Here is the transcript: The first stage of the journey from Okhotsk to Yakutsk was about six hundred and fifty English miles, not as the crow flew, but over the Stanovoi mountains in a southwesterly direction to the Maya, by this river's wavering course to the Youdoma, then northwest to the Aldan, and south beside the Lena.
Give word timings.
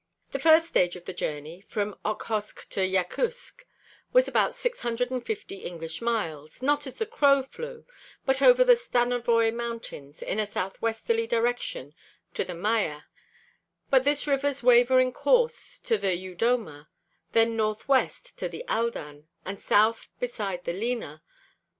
The 0.31 0.39
first 0.39 0.65
stage 0.65 0.95
of 0.95 1.05
the 1.05 1.13
journey 1.13 1.61
from 1.61 1.95
Okhotsk 2.03 2.67
to 2.69 2.79
Yakutsk 2.79 3.65
was 4.11 4.27
about 4.27 4.55
six 4.55 4.81
hundred 4.81 5.11
and 5.11 5.23
fifty 5.23 5.57
English 5.57 6.01
miles, 6.01 6.59
not 6.59 6.87
as 6.87 6.95
the 6.95 7.05
crow 7.05 7.43
flew, 7.43 7.85
but 8.25 8.41
over 8.41 8.63
the 8.63 8.73
Stanovoi 8.75 9.53
mountains 9.53 10.23
in 10.23 10.39
a 10.39 10.45
southwesterly 10.47 11.27
direction 11.27 11.93
to 12.33 12.43
the 12.43 12.55
Maya, 12.55 13.01
by 13.91 13.99
this 13.99 14.25
river's 14.25 14.63
wavering 14.63 15.13
course 15.13 15.77
to 15.81 15.99
the 15.99 16.17
Youdoma, 16.17 16.87
then 17.33 17.55
northwest 17.55 18.39
to 18.39 18.49
the 18.49 18.65
Aldan, 18.67 19.27
and 19.45 19.59
south 19.59 20.07
beside 20.19 20.63
the 20.63 20.73
Lena. 20.73 21.21